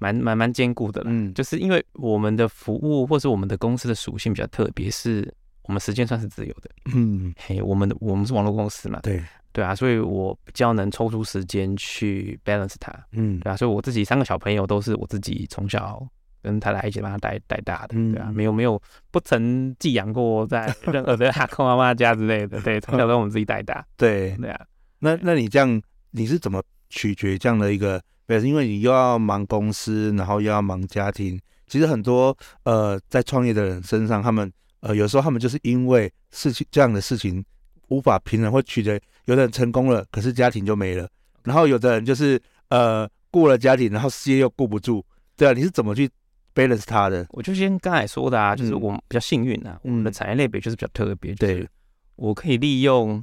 [0.00, 9.22] 蛮蛮蛮坚固的了，嗯，就是因为我们的服务或是我们的公司的属性比较特别，是我们时间算是自由的，嗯，嘿，我们的我们是网络公司嘛，对。
[9.52, 16.04] 对啊，所以我比较能抽出时间去 balance 他，嗯，对啊，所以我自己三个小朋友都是我自己从小
[16.42, 24.60] 跟太太一起把他带带大的，嗯，对啊，没有没有不曾寄养过在 任何的阿公阿妈家之类的，对，从小都我们自己带大，对对啊，
[24.98, 25.80] 那那你这样
[26.10, 26.60] 你是怎么
[26.94, 28.44] 取决这样的一个 balance？
[28.44, 37.44] 因为你又要忙公司，然后又要忙家庭，其实很多呃在创业的人身上，他们呃有时候他们就是因为事情这样的事情。
[37.88, 41.06] 无法平衡，会取得有的人成功了，可是家庭就没了；
[41.44, 45.04] 然后有的人就是呃顾了家庭，然后事业又顾不住。
[45.36, 46.10] 对啊，你是怎么去
[46.54, 47.26] balance 他的？
[47.28, 51.34] 我就先刚才说的啊，就是我们比较幸运啊，嗯、我们的产业类别就是比较特别。
[51.34, 51.68] 对，
[52.16, 53.22] 我可以利用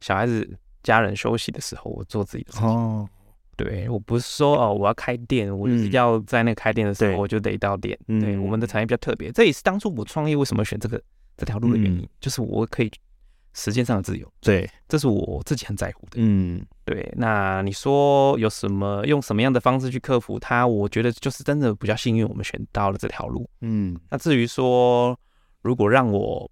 [0.00, 0.58] 小孩子、
[0.88, 2.66] 家人休息的时候，我做自己的事情。
[2.66, 3.06] 哦，
[3.56, 7.98] 对我不是说哦，我要开店，我就是要在那个开店的时候，我就得到店。
[8.06, 11.00] 对，对，我们的产业比较特别，这也是当初我创业为什么选这个
[11.36, 12.90] 这条路的原因，嗯、就是我可以。
[13.54, 16.16] 时间上的自由，对，这是我自己很在乎的。
[16.18, 17.12] 嗯，对。
[17.16, 20.64] 那你说有什么用什么样的方式去克服它？
[20.64, 23.50] 我觉得就是真的比较幸运，我们选到了这条路。
[23.62, 25.18] 嗯，那至于说，
[25.62, 26.48] 如果让我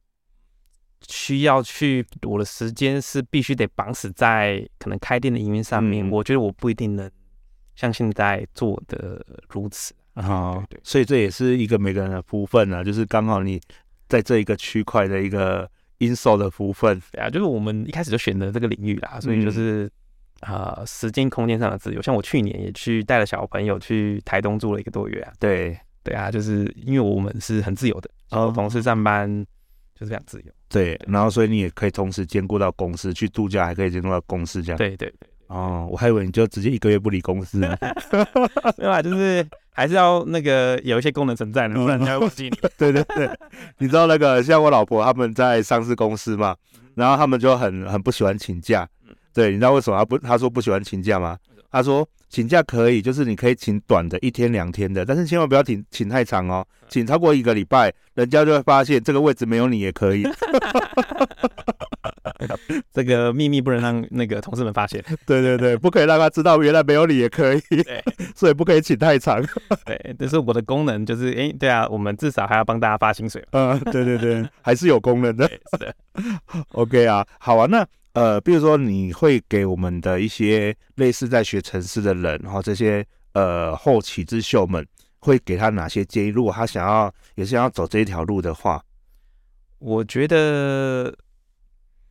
[1.09, 7.11] 需要去，我的时间是必须得绑死在可能开店的营运上面，嗯，我觉得我不一定能
[7.75, 9.95] 像现在做的如此。
[10.15, 13.61] 啊，对，对，所以这也是一个每个人的福分啊，就是刚好你
[14.09, 15.69] 在这一个区块的一个。
[15.99, 19.91] 因素的福分，对啊，就是我们一开始就选择这个领域啦，所以就是
[20.41, 22.03] 啊、呃，时间空间上的自由。
[22.03, 25.33] 像我去年也去带了小朋友去台东住了一个多月啊。
[25.41, 29.27] 对，对啊，就是因为我们是很自由的，然后同事上班
[29.95, 30.53] 就是非常自由。
[30.69, 34.79] 对，然后所以你也可以同时兼顾到公司，去度假还可以兼顾到公司这样。
[34.79, 35.29] 对对对。
[35.49, 37.77] 哦，我还以为你就直接一个月不理公司呢。
[38.77, 39.47] 没有啊，就是。
[39.79, 42.59] 还是要那个有一些功能存在的，不然人家会忘记你。
[42.79, 43.29] 对对对，
[43.77, 46.57] 你知道那个像我老婆他们在上市公司嘛，
[46.95, 48.89] 然后他们就很很不喜欢请假。
[49.35, 50.17] 对，你知道为什么他不？
[50.17, 51.37] 他说不喜欢请假吗？
[51.71, 60.27] 他说请假可以，就是你可以请短的一天两天的，但是千万不要请请太长哦，请超过一个礼拜，人家就会发现这个位置没有你也可以。
[62.93, 65.03] 这个秘密不能让那个同事们发现。
[65.27, 67.61] 对对对，不可以让他知道原来没有你也可以。
[67.61, 68.03] 对，
[68.35, 69.43] 所以不可以请太长。
[69.85, 73.45] 对，但是我的功能，就是哎，对啊，我们至少还要帮大家发薪水。
[73.53, 75.49] 嗯，对对对，还是有功能的。
[75.49, 75.95] 是的。
[76.73, 77.87] OK 啊，好啊，那
[78.17, 84.85] 呃，比如说你会给我们的一些类似在学城市的人，然后这些呃后起之秀们，
[85.21, 86.29] 会给他哪些建议？
[86.29, 88.83] 如果他想要也是想要走这一条路的话，
[89.79, 91.15] 我觉得。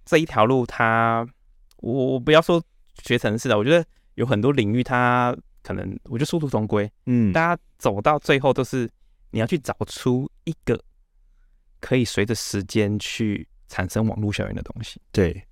[0.08, 1.34] 这一条路它，它
[1.78, 2.64] 我我不要说
[3.04, 6.88] 学城市的，我觉得有很多领域，他可能我觉得殊途同归。
[7.08, 8.88] 嗯，大家走到最后都是
[9.32, 10.80] 你要去找出一个
[11.80, 15.02] 可以随着时间去产生网络效应的东西。
[15.12, 15.44] 对，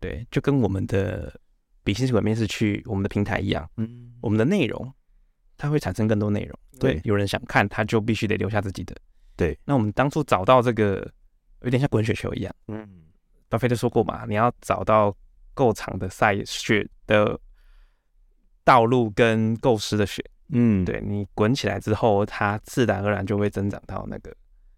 [0.00, 1.38] 对，就跟我们的
[1.84, 3.68] 比心血管面试去我们的平台一样。
[3.76, 4.92] 嗯，我们的内容
[5.56, 6.58] 它会产生更多内容。
[6.78, 8.96] 对，有人想看，他就必须得留下自己的。
[9.36, 11.06] 对，那我们当初找到这个，
[11.62, 12.54] 有点像滚雪球一样。
[12.68, 12.88] 嗯。
[13.50, 15.12] 巴菲特说过嘛，你要找到
[15.54, 17.36] 够长的赛雪的
[18.62, 24.32] 道路跟够湿的雪，嗯，对，你滚起来之后，它自然而然就会增长到那个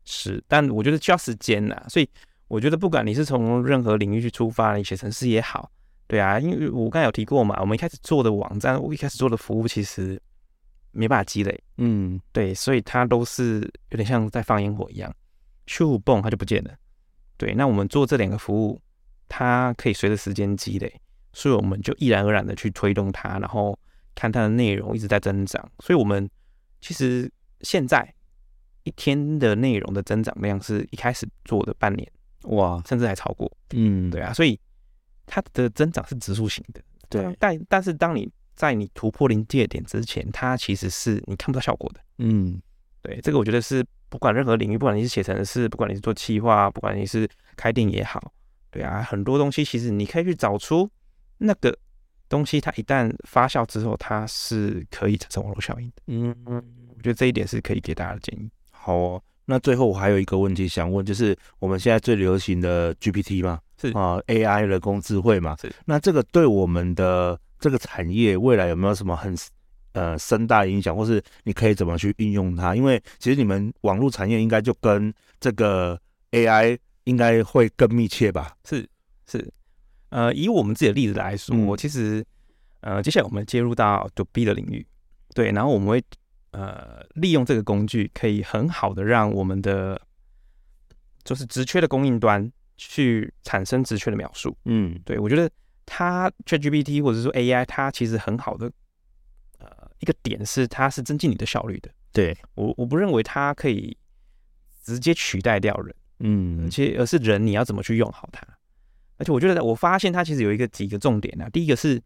[0.05, 0.43] 湿。
[0.49, 2.09] 但我觉得需要时间呐，所以
[2.53, 5.73] 我觉得不管你是从任何领域去出发，你写程式也好，
[6.07, 10.21] 对啊，因为我刚才有提过嘛，我们一开始做的网站，我一开始做的服务其实
[10.91, 15.11] 没办法积累，嗯，对，所以它都是有点像在放烟火一样，
[15.67, 16.71] 咻嘣，它就不见了。
[17.39, 18.79] 对，那我们做这两个服务，
[19.31, 21.01] 它可以随着时间积累，
[21.33, 23.79] 所以我们就毅然而然的去推动它，然后
[24.15, 25.67] 看它的内容一直在增长。
[25.79, 26.29] 所以，我们
[26.83, 28.15] 其实现在
[28.83, 32.07] 一天的内容的增长量是一开始做的半年，
[32.45, 33.51] 哇，甚至还超过。
[33.71, 34.59] 嗯，对啊，所以
[35.27, 42.01] 它的增长是指数型的，对，但但是当你在你突破临界点之前，它其实是你看不到效果的。
[42.19, 42.61] 嗯，
[43.01, 48.33] 对，这个我觉得是不管任何领域，不管你是写程式，不管你是做企划，不管你是开店也好，
[48.71, 50.89] 对啊，很多东西其实你可以去找出
[51.39, 51.77] 那个
[52.29, 56.03] 东西，它一旦发酵之后，它是可以产生网络效应的。
[56.09, 56.63] 嗯嗯，
[56.97, 58.51] 我觉得这一点是可以给大家的建议。
[58.71, 65.71] 好哦，那最后我还有一个问题想问，就是我们现在最流行的 GPT 嘛，是啊，AI 人工智慧嘛，是。
[65.85, 69.37] 那这个对我们的这个产业未来有没有什么很
[69.95, 72.77] 呃深大影响，或是你可以怎么去运用它？
[72.77, 76.01] 因为其实你们网络产业应该就跟这个
[76.31, 78.57] AI 应该会更密切吧？
[78.65, 78.89] 是
[79.27, 79.53] 是，
[80.11, 82.25] 呃，以我们自己的例子来说，我、嗯、其实
[82.81, 84.87] 呃，接下来我们接入到 To B 的领域，
[85.35, 86.03] 对，然后我们会。
[86.53, 90.01] 呃，利用这个工具，可以很好的让我们的
[91.25, 94.55] 就是直缺的供应端去产生直缺的描述。
[94.67, 95.51] 嗯，对，我觉得
[95.87, 98.71] 它 ChatGPT 或者说 AI，它其实很好的
[99.59, 99.69] 呃
[100.01, 101.91] 一个点是，它是增进你的效率的。
[102.13, 103.97] 对，我我不认为它可以
[104.83, 105.95] 直接取代掉人。
[106.19, 108.47] 嗯，而且而是人你要怎么去用好它。
[109.17, 112.03] 而且我觉得我发现它其实有一个几个重点啊，第一个是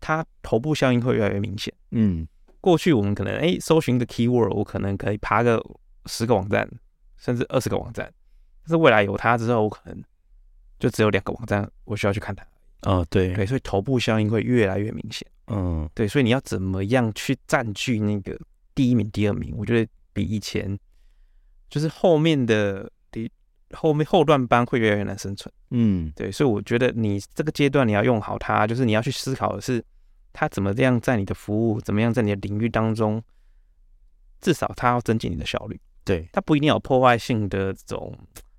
[0.00, 1.72] 它头部效应会越来越明显。
[1.92, 2.26] 嗯。
[2.60, 5.64] 过去我们可能哎、欸，搜寻一个 keyword，我可能可以爬个
[6.06, 6.68] 十个网站，
[7.16, 8.12] 甚至二十个网站。
[8.64, 10.02] 但是未来有它之后，我可能
[10.78, 12.44] 就只有两个网站，我需要去看它。
[12.82, 15.26] 哦，对对，所以头部效应会越来越明显。
[15.46, 18.38] 嗯，对，所以你要怎么样去占据那个
[18.74, 19.54] 第一名、第二名？
[19.56, 20.78] 我觉得比以前
[21.70, 23.30] 就是后面的第
[23.72, 25.52] 后面后段班会越来越难生存。
[25.70, 29.84] 嗯，对，所以我觉得你这个阶段你要用好它，就是你要去思考的是。
[30.40, 33.20] 它怎么样在你的服务，怎么样在你的领域当中，
[34.40, 35.80] 至少他要增进你的效率。
[36.04, 38.16] 对，他不一定有破坏性的这种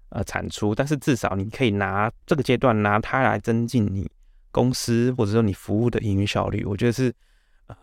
[0.09, 4.11] 呃产出，但是至少你可以拿这个阶段拿它来增进你
[4.51, 6.65] 公司或者说你服务的营运效率。
[6.65, 7.13] 我觉得是
[7.67, 7.75] 呃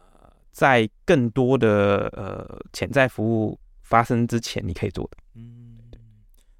[0.53, 5.17] 在更多的呃潜在服务发生之前，你可以做的。
[5.37, 5.79] 嗯，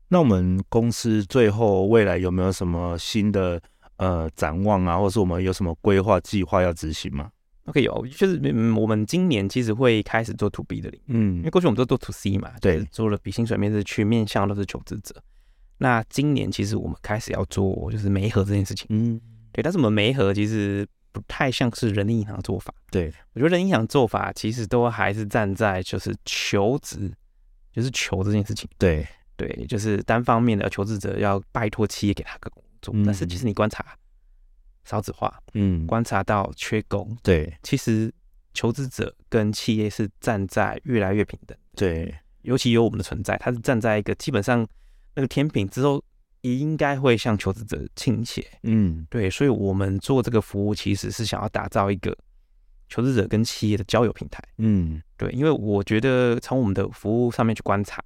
[0.09, 3.61] 那我们公司最后未来有没有什么新的？
[3.97, 7.31] 呃，展望啊，或是我们有什么规划计划要执行吗
[7.65, 15.15] ？OK，有，就是嗯，我们今年其实会开始做 To B 的领域，嗯，因为过去我们都做 To C 嘛，对，做了比薪水面试去面向都是求职者。
[15.79, 19.21] 那今年其实我们开始要做就是媒合这件事情，嗯，
[19.53, 27.13] 对，但是我们媒合其实不太像是人力银行的做法，对，我觉得人力银行做法其实都还是站在就是求职，
[27.73, 29.07] 就是求这件事情，对，
[29.37, 32.63] 对，就是单方面的求职者要拜托企业给他个工。
[33.05, 33.85] 但是其实你观察
[34.85, 38.13] 少子化，嗯，观察到缺工，对，其实
[38.55, 44.65] 求职者跟企业是站在越来越平等，对，尤其有我们的存在，它是站在一个基本上
[45.17, 46.01] 那个天平之后，
[46.43, 52.17] 也应该会向求职者倾斜，嗯，对，所以我们做这个服务其实是想要打造一个
[52.89, 58.01] 求职者跟企业的交友平台，嗯，对，因为我觉得从我们的服务上面去观察，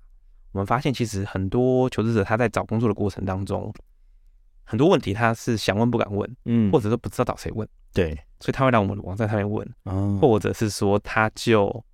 [0.53, 3.71] 我们发现其实很多求职者他在找工作的过程当中。
[4.71, 11.85] 很多问题他是想问不敢问，嗯，或者说不知道找谁问，对，所以他会来我们的网站上面问，哦，或者是说他就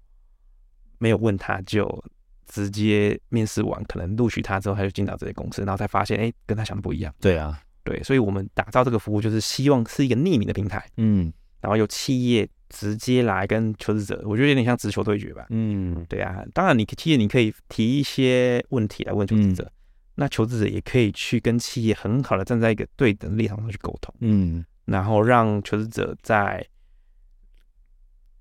[0.99, 2.05] 没有问，他就
[2.45, 7.11] 直接面试完，可能录取他之后，他就进到这些公司，然后才发现，哎，跟他想的不一样。
[7.19, 19.65] 对啊，对，所以我们打造这个服务，就是希望是一个匿名的平台，嗯，然后有企业直接来跟求职者，我觉得有点像直球对决吧，嗯，对啊，当然你企业你可以提一些问题来问求职者。
[19.65, 19.73] 嗯
[20.18, 26.66] 那求职者也可以去跟企业很好的站在一个对等的立场上去沟通，嗯，然后让求职者在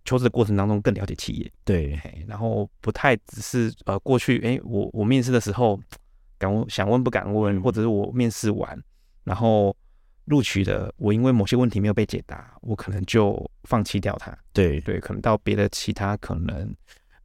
[0.06, 5.78] 求职的过程当中更了解企业，对，然后不太只是呃过去，哎，我我面试的时候
[6.38, 8.82] 敢问想问不敢问，或者是我面试完
[9.26, 9.76] 然后
[10.26, 14.80] 录取的，我因为某些问题没有被解答，我可能就放弃掉它，对。
[14.80, 16.74] 对，可能到别的其他可能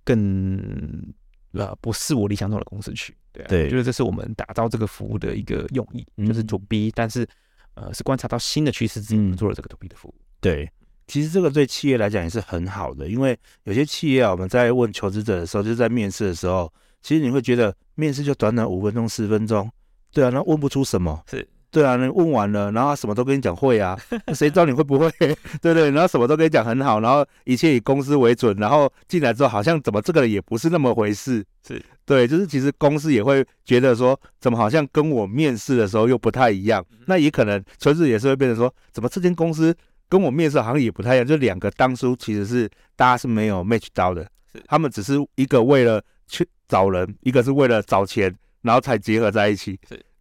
[0.03, 1.15] 更。
[1.53, 7.27] 呃，不是我理想中的公司去，对、啊，对，我觉得这是我们打造这个服务的一个用意，嗯、就是 To B，但是
[7.75, 10.15] 呃，是观察到新的趋势之后做了这个 To B 的服务。
[10.41, 10.71] 对，
[11.07, 19.71] 其实这个对企业来讲也是很好的，因为有些企业啊，我们在问求职者的时候，就是在面试的时候，其实你会觉得面试就短短五分钟、十分钟，
[20.13, 21.23] 对啊，那问不出什么。
[21.29, 21.49] 是。
[21.71, 23.97] 对啊，你问完了，然后他什么都跟你讲会啊，
[24.35, 25.09] 谁知道你会不会？
[25.19, 31.81] 对对，对，然后什么都跟你讲很好，然后一切以公司为准，然后进来之后好像怎么这个人也不是那么回事，是。
[32.05, 39.73] 对，就是其实公司也会觉得说，怎么好像跟我面试的时候又不太一样，那也可能纯粹也是会变成说，怎么这间公司
[40.09, 44.29] 跟我面试好像也不太一样，就两个当初其实是大家是没有 match 到的，
[44.67, 49.79] 他们只是一个为了去找人，一个是为了找钱，然后才结合在一起。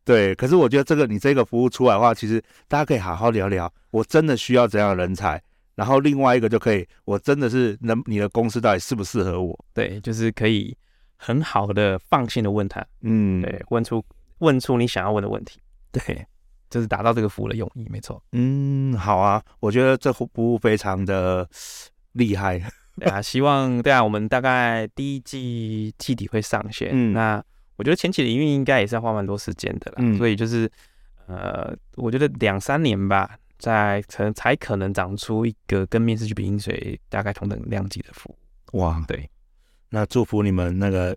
[0.09, 5.39] 对，可是我觉得这个你这个服务出来的话，其实大家可以好好聊聊，我真的需要怎样的人才，
[5.75, 9.65] 然后另外一个就可以，我真的是能你的公司到底适不适合我？
[9.71, 10.75] 对，就是可以
[11.15, 14.03] 很好的放心的问他，嗯，对，问出
[14.39, 15.59] 问出你想要问的问题，
[15.91, 16.25] 对，
[16.71, 18.19] 就是达到这个服务的用意，没错。
[18.31, 21.47] 嗯，好啊，我觉得这服务非常的
[22.13, 22.59] 厉害。
[22.97, 26.89] 对啊，希望对啊，我们大概第一季季底会上线。
[26.93, 27.41] 嗯，那
[27.79, 29.95] 我觉得前期的营运应该也是要花蛮多时间的啦。
[29.99, 30.69] 嗯，所以就是
[31.27, 38.79] 呃，我觉得两三年吧，在才才可能长出一个跟面试去比薪水大概同等量级的服务。
[38.79, 39.29] 哇，对，
[39.89, 41.15] 那祝福你们那个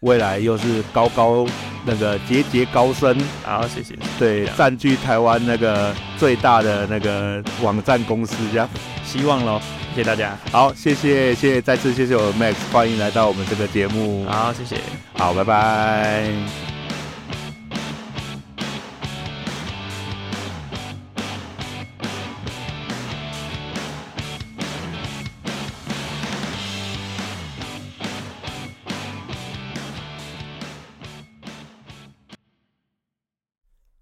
[0.00, 1.44] 未来又是高高
[1.84, 3.18] 那个节节高升。
[3.42, 3.96] 好，谢谢。
[4.16, 8.68] 对，占据台湾那个最大的那个网站公司这样，
[9.04, 9.60] 希望喽。
[9.96, 14.76] 谢谢大家，好，谢谢，谢谢，再次谢谢我 Max，欢迎来到我们这个节目，好，谢谢，
[15.14, 16.75] 好，拜拜。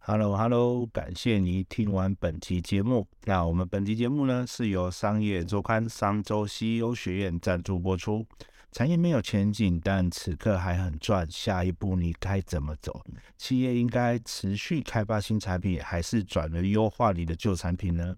[0.07, 3.09] Hello，Hello，感谢你听完本期节目。
[3.25, 8.27] 那我们本期节目呢，是由商业周刊商周 CEO 学院赞助播出。
[8.71, 11.27] 产业没有前景，但此刻还很赚。
[11.31, 13.03] 下一步你该怎么走？
[13.39, 18.15] 企业应该持续开发新产品，还是转而优化你的旧产品呢？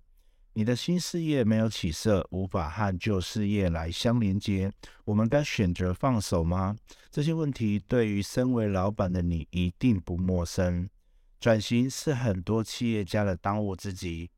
[0.54, 4.72] 你的新事业没有起色，无法和旧事业来相连接，
[5.04, 6.76] 我们该选择放手吗？
[7.12, 10.88] 这些问题对于身为老板的你一定不陌生。
[11.38, 14.30] 转型是很多企业家的当务之急，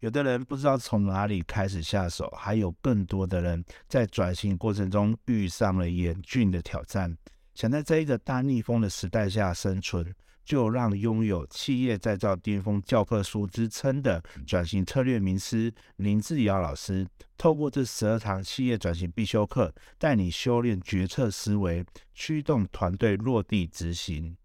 [0.00, 7.16] 有的人不知道从哪里开始下手，还有更多的人在转型过程中遇上了严峻的挑战。
[7.54, 17.06] 想在这一个大逆风的时代下生存，就让拥有“企业再造巅峰教科书”之称的转型策略名师林志尧老师，
[17.38, 21.84] 透过这十二堂企业转型必修课，带你修炼决策思维，
[22.14, 24.36] 驱动团队落地执行。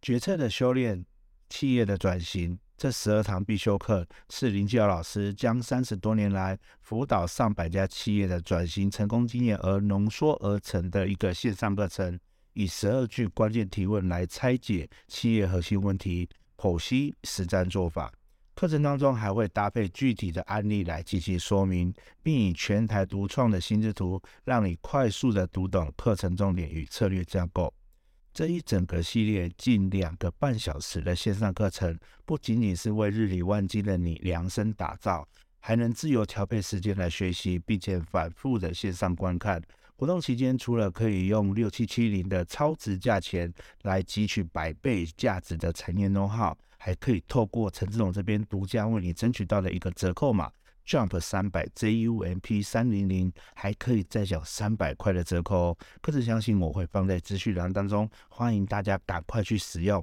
[0.00, 1.04] 决策的修炼，
[1.48, 12.18] 企业的转型，这十二堂必修课是林志尧老师将三十多年来辅导上百家企业的转型成功经验而浓缩而成的一个线上课程，
[12.52, 18.12] 以十二句关键提问来拆解企业核心问题，剖析实战做法。
[18.54, 27.72] 课程当中还会搭配具体的案例来进行说明，并以全台独创的心智图，让你快速的读懂课程重点与策略架构。
[28.38, 35.26] 这一整个系列近两个半小时的线上课程，不仅仅是为日理万机的你量身打造，
[35.58, 39.60] 还能自由调配时间来学习，并且反复的线上观看。
[39.96, 50.48] 活动期间，除了可以用六七七零的超值价钱来汲取百倍价值的产业 know-how，还可以透过陈志龙这边独家为你争取到的一个折扣码。
[50.88, 60.02] Jump 三百 JUMP 三零零还可以再享三百块的折扣哦，课程详情我会放在资讯栏当中，欢迎大家赶快去使用。